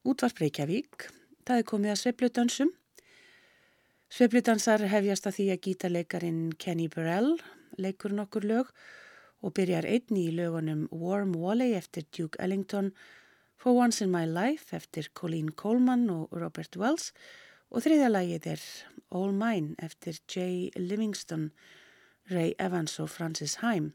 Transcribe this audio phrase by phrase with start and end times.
[0.00, 1.10] Útvarp Reykjavík,
[1.44, 2.68] það er komið að sveifludansum.
[4.08, 7.34] Sveifludansar hefjast að því að gítarleikarin Kenny Burrell
[7.76, 8.70] leikur nokkur lög
[9.44, 12.94] og byrjar einni í lögunum Warm Wally eftir Duke Ellington,
[13.60, 17.10] For Once in My Life eftir Colleen Coleman og Robert Wells
[17.68, 18.66] og þriðja lagið er
[19.12, 21.50] All Mine eftir Jay Livingston,
[22.32, 23.92] Ray Evans og Francis Haim.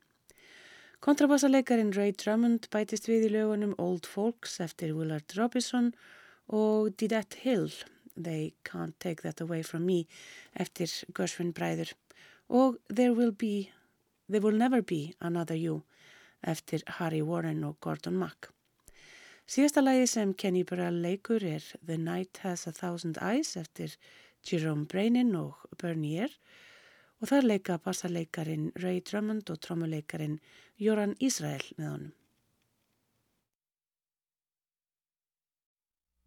[1.05, 5.91] Kontrabassaleikarin Ray Drummond bætist við í lögunum Old Folks eftir Willard Robinson
[6.49, 7.67] og Didette Hill,
[8.17, 10.07] They Can't Take That Away From Me
[10.57, 11.91] eftir Gershwin Bræður
[12.49, 13.69] og There Will, be,
[14.25, 15.83] There Will Never Be Another You
[16.41, 18.49] eftir Harry Warren og Gordon Mack.
[19.45, 23.93] Síðasta lagi sem Kenny Burrell leikur er The Night Has a Thousand Eyes eftir
[24.41, 26.33] Jerome Brainin og Bernier
[27.21, 30.39] og þar leika bassarleikarin Ray Drummond og trommuleikarin
[30.81, 31.89] Jóran Ísrael með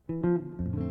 [0.09, 0.88] honum.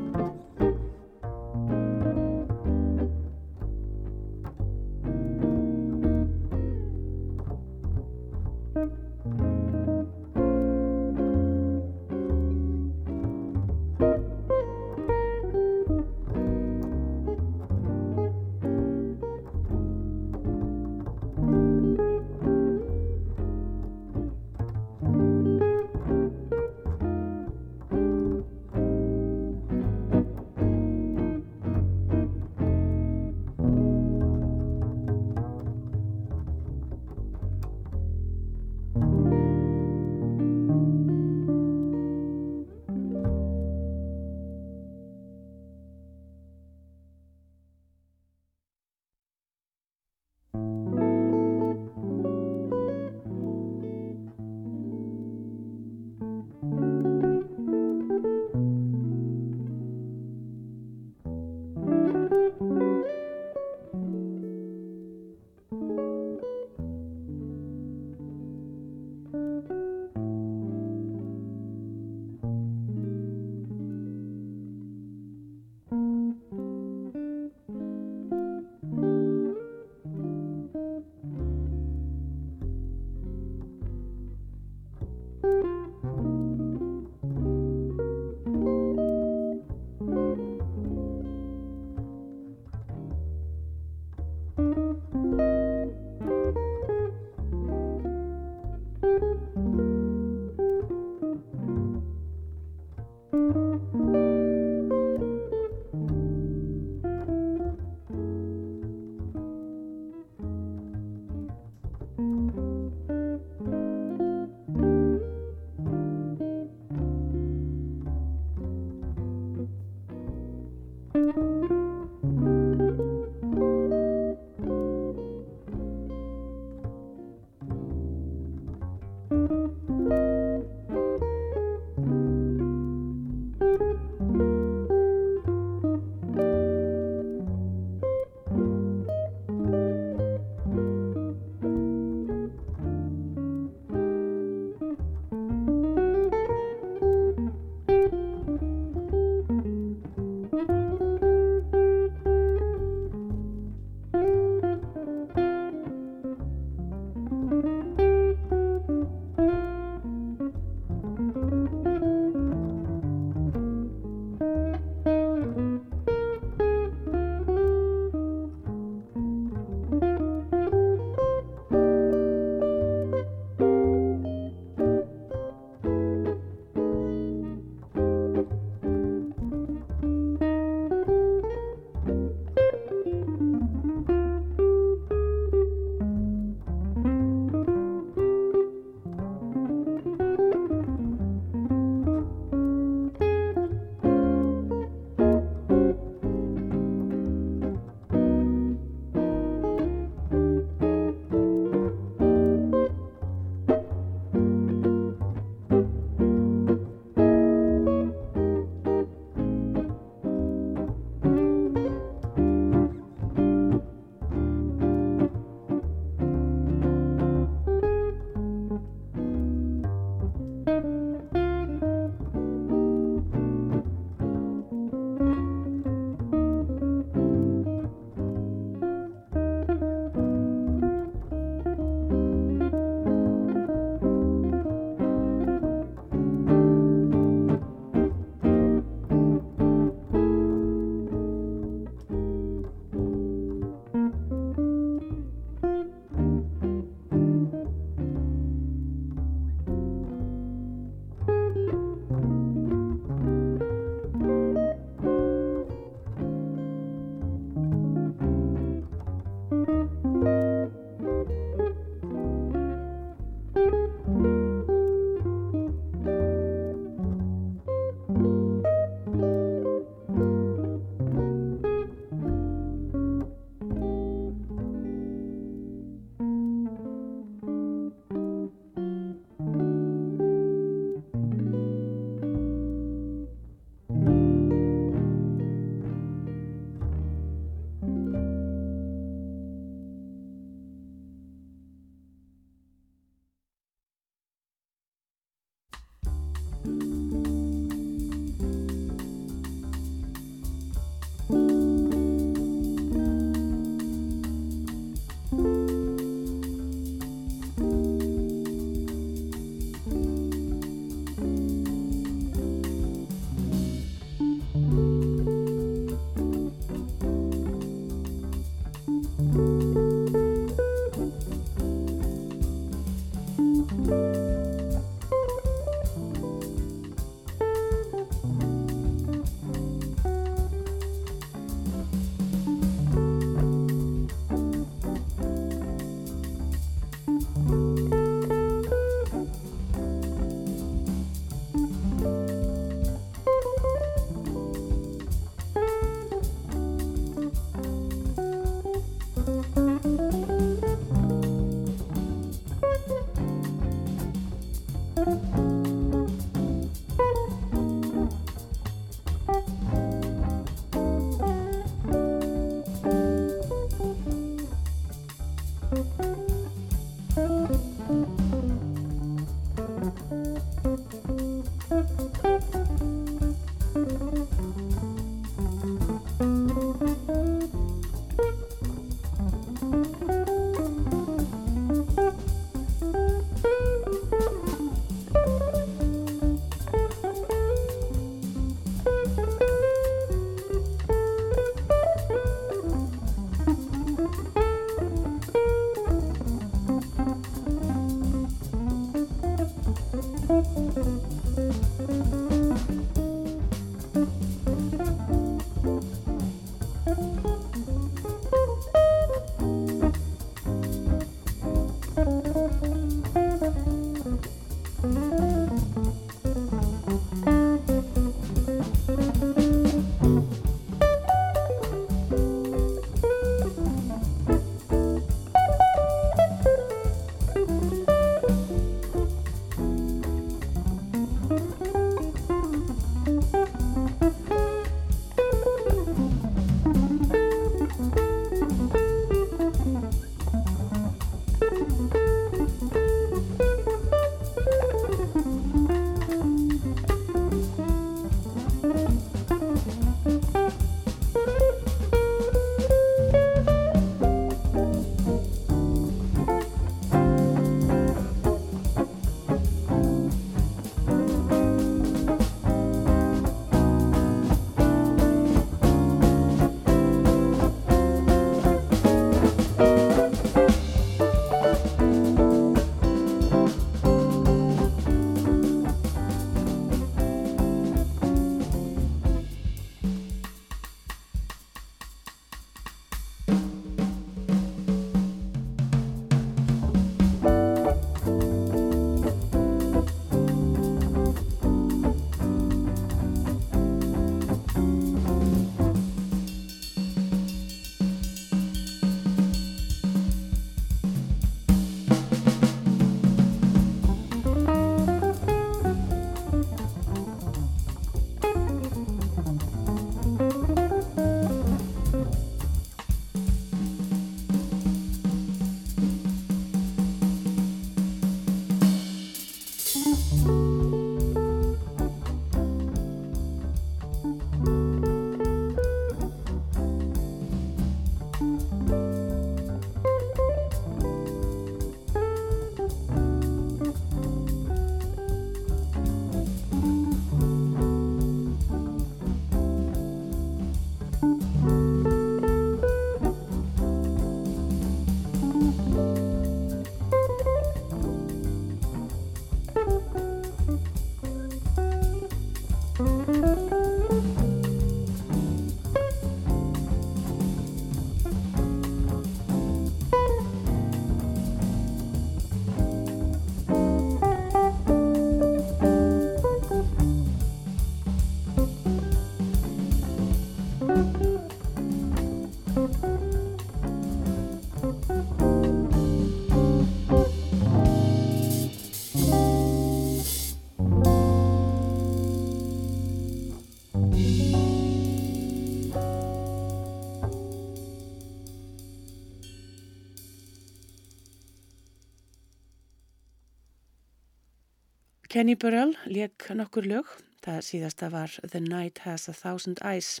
[595.14, 596.88] Kenny Burrell leik nokkur lög.
[597.22, 600.00] Það síðasta var The Night Has a Thousand Eyes.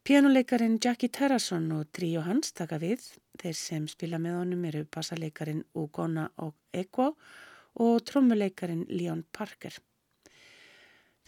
[0.00, 3.04] Pianuleikarin Jackie Terrason og tríu hans taka við.
[3.36, 7.10] Þeir sem spila með honum eru bassaleikarin Ugonna og Ego
[7.84, 9.76] og trommuleikarin Leon Parker.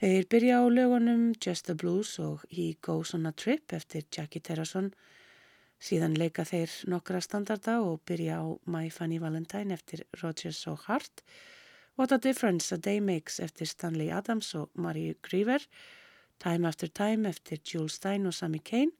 [0.00, 4.40] Þeir byrja á lögunum Just the Blues og He Goes on a Trip eftir Jackie
[4.40, 4.88] Terrason.
[5.76, 11.20] Síðan leika þeir nokkra standarda og byrja á My Funny Valentine eftir Rogers og Hart
[11.98, 15.62] What a Difference a Day Makes eftir Stanley Adams og Marie Griever,
[16.38, 18.90] Time After Time eftir Jules Stein og Sammy Kane,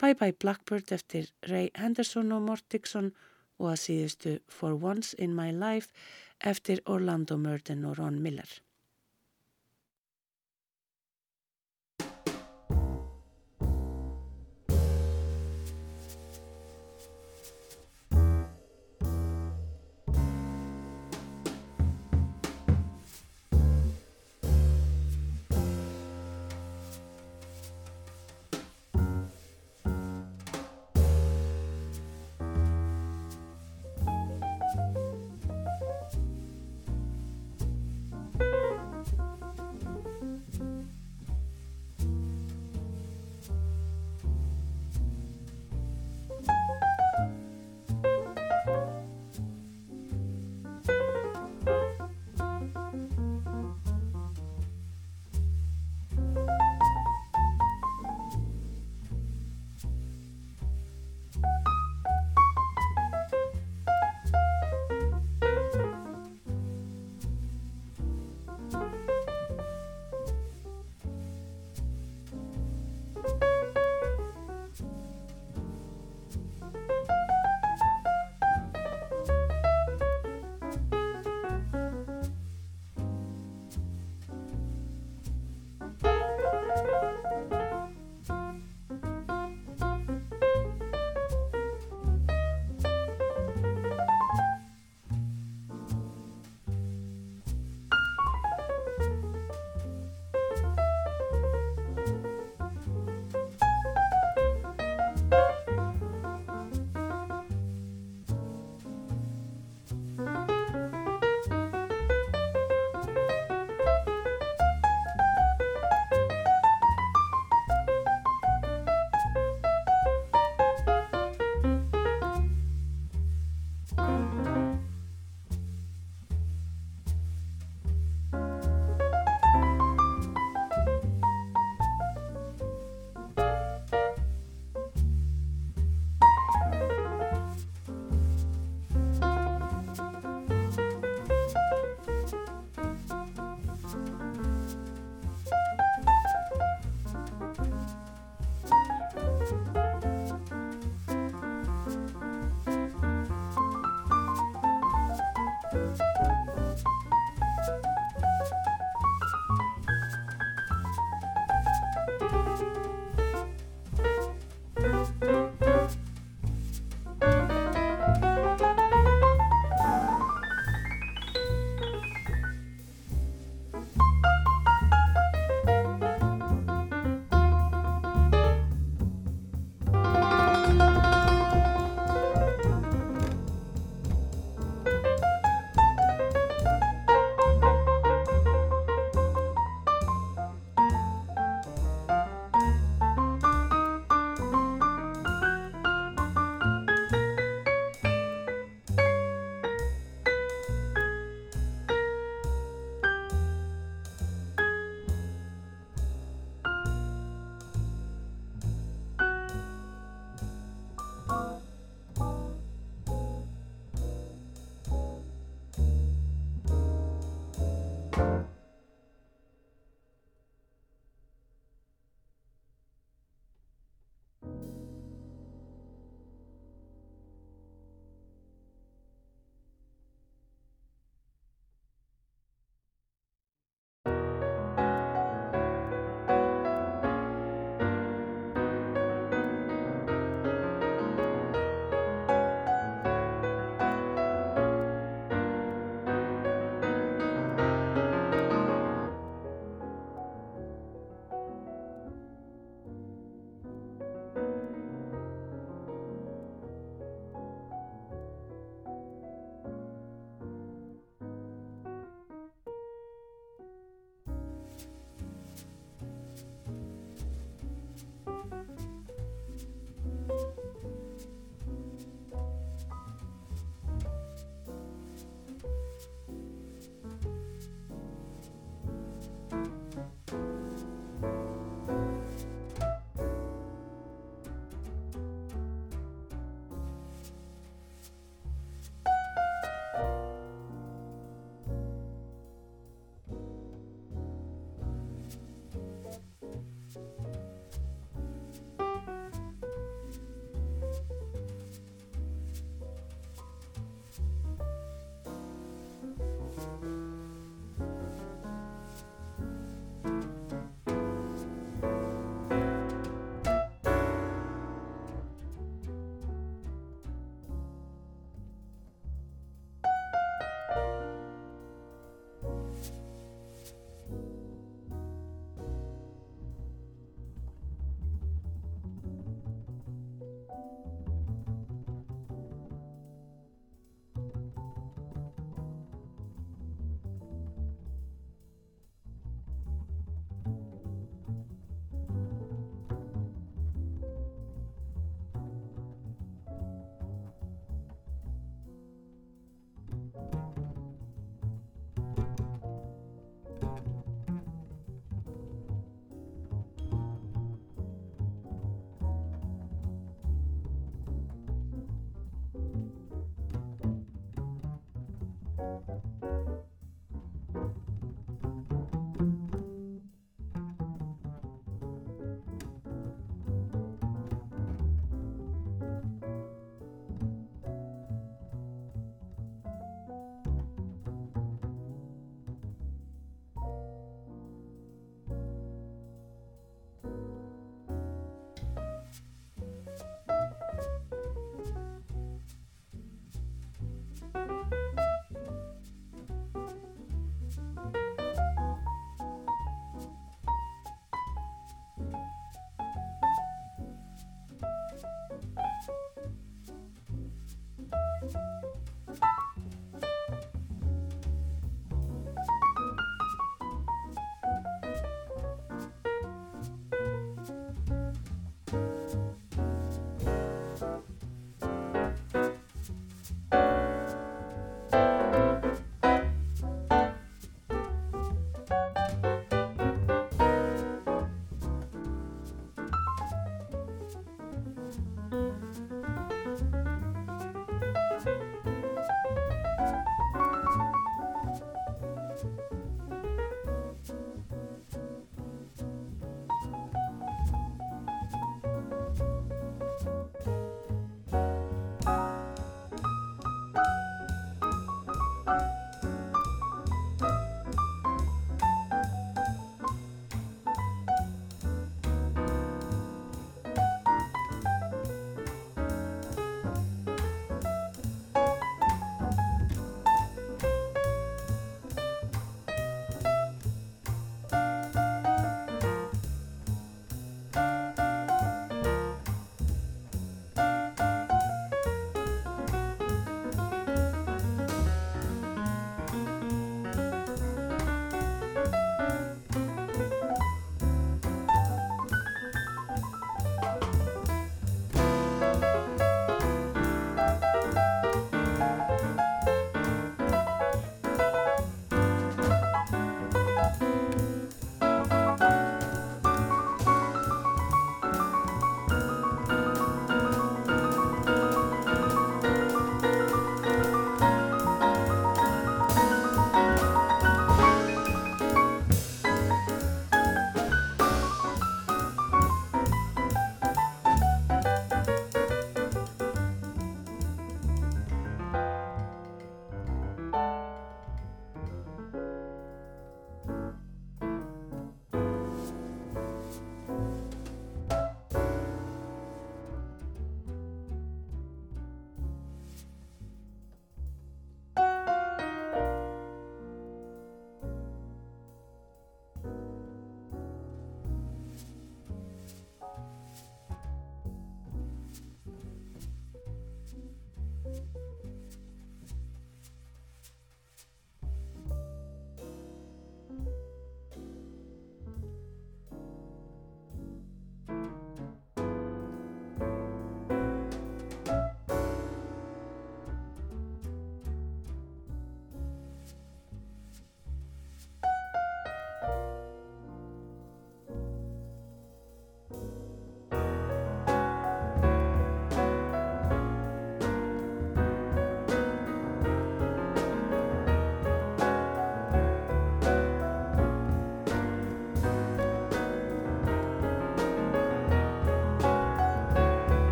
[0.00, 3.12] Bye Bye Blackbird eftir Ray Henderson og Mort Dixon
[3.58, 5.92] og að síðustu For Once in My Life
[6.40, 8.48] eftir Orlando Murden og Ron Miller.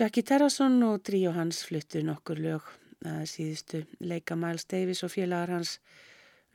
[0.00, 2.64] Jackie Terrason og dríu hans fluttu nokkur lög.
[3.04, 5.74] Að síðustu leika Miles Davis og félagar hans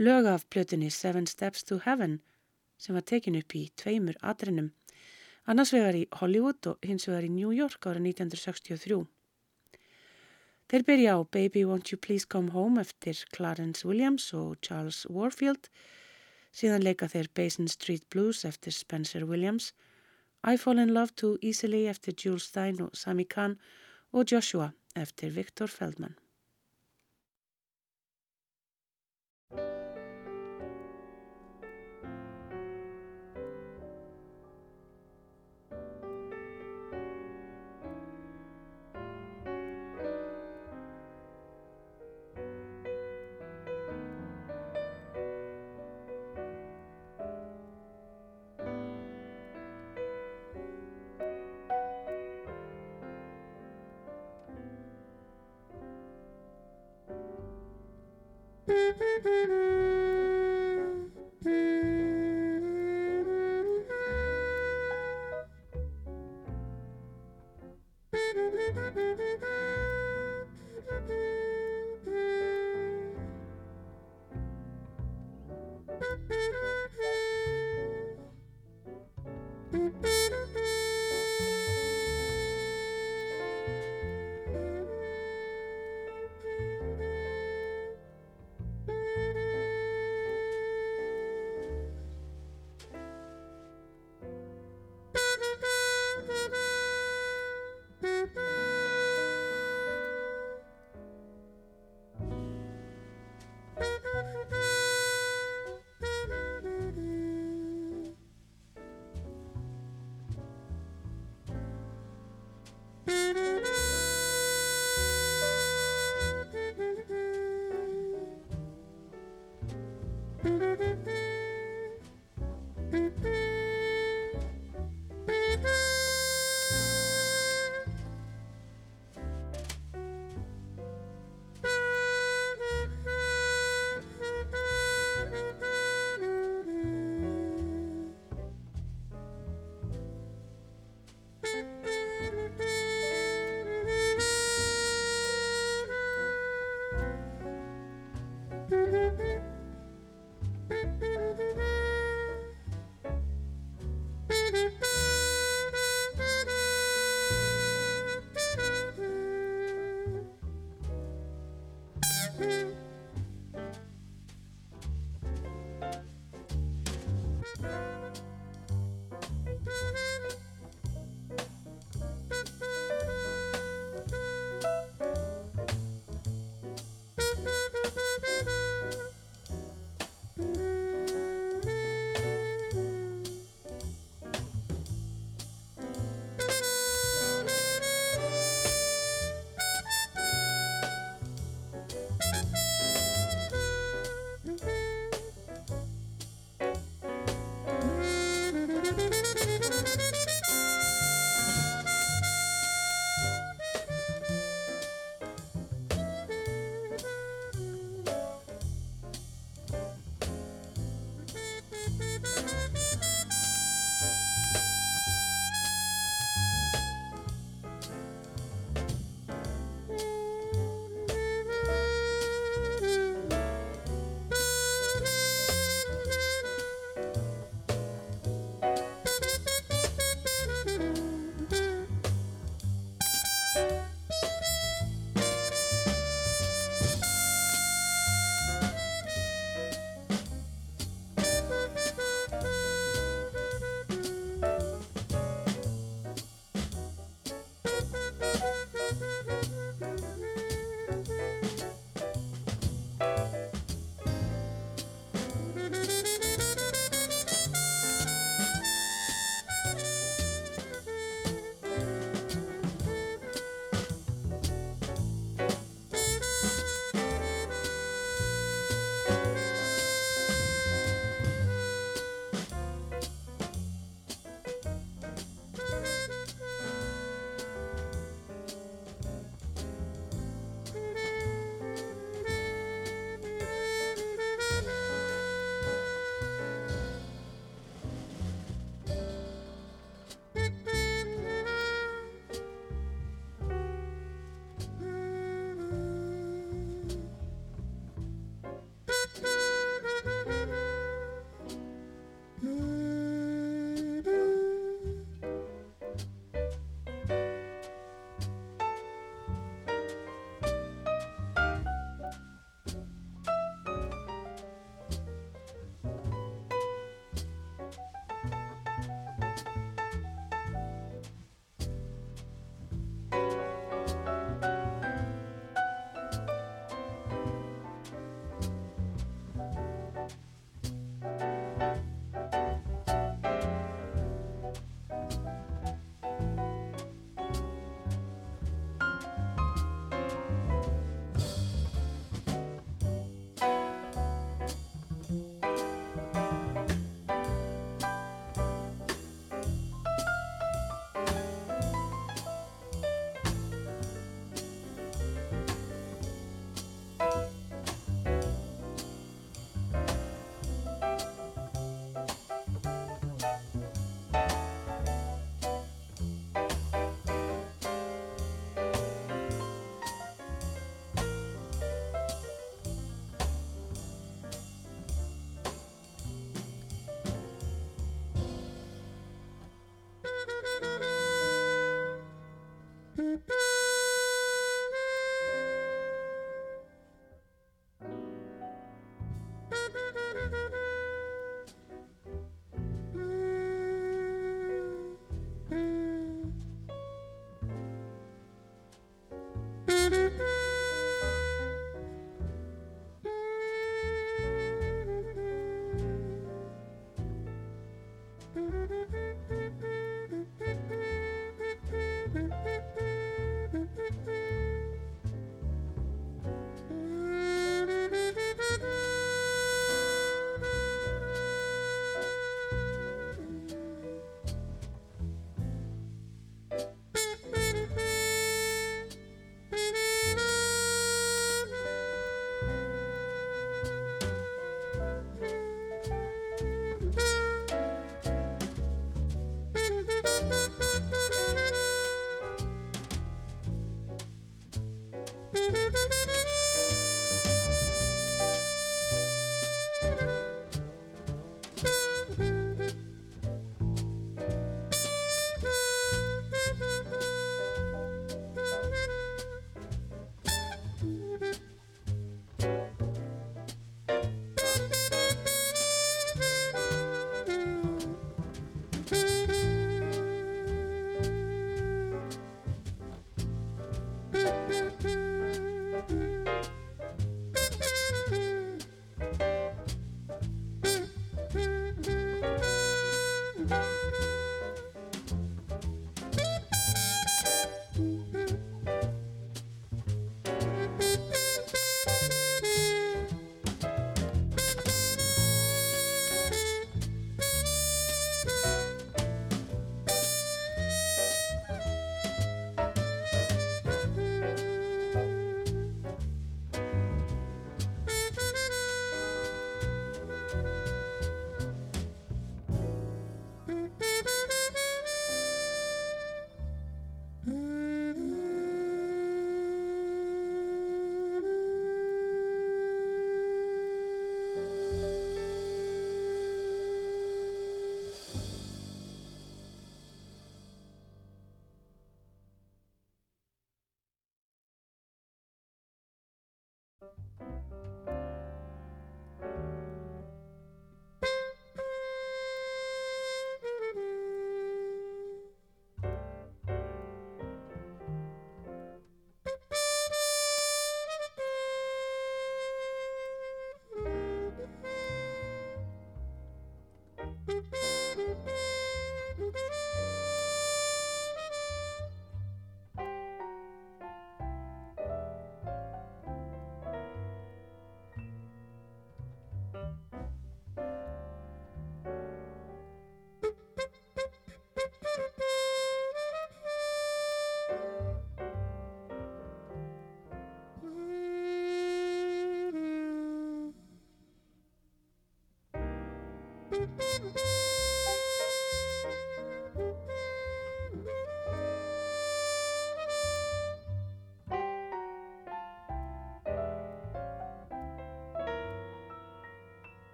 [0.00, 2.22] lög af plötunni Seven Steps to Heaven
[2.80, 4.70] sem var tekin upp í tveimur atrinum,
[5.44, 9.02] annars vegar í Hollywood og hins vegar í New York ára 1963.
[10.72, 15.68] Þeir byrja á Baby Won't You Please Come Home eftir Clarence Williams og Charles Warfield,
[16.48, 19.74] síðan leika þeir Basin Street Blues eftir Spencer Williams
[20.46, 23.56] I Fall in Love Too Easily eftir Jules Stein og Sami Khan
[24.12, 26.18] og Joshua eftir Viktor Feldman.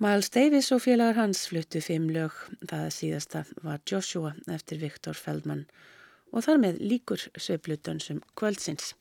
[0.00, 2.32] Miles Davis og félagar hans fluttu fimm lög,
[2.64, 5.66] það síðasta var Joshua eftir Viktor Feldman
[6.32, 8.94] og þar með líkur sveiflutansum kvöldsins.